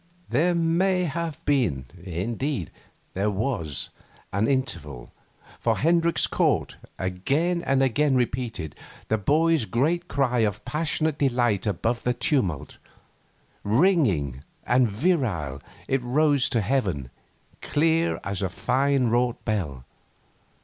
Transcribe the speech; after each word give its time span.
There 0.29 0.55
may 0.55 1.03
have 1.03 1.45
been 1.45 1.85
indeed, 2.03 2.71
there 3.13 3.29
was 3.29 3.91
an 4.33 4.47
interval, 4.47 5.11
for 5.59 5.77
Hendricks 5.77 6.25
caught, 6.25 6.75
again 6.97 7.61
and 7.61 7.83
again 7.83 8.15
repeated, 8.15 8.73
the 9.09 9.19
boy's 9.19 9.65
great 9.65 10.07
cry 10.07 10.39
of 10.39 10.65
passionate 10.65 11.19
delight 11.19 11.67
above 11.67 12.01
the 12.01 12.15
tumult. 12.15 12.79
Ringing 13.63 14.43
and 14.65 14.89
virile 14.89 15.61
it 15.87 16.01
rose 16.01 16.49
to 16.49 16.61
heaven, 16.61 17.11
clear 17.61 18.19
as 18.23 18.41
a 18.41 18.49
fine 18.49 19.09
wrought 19.11 19.45
bell. 19.45 19.85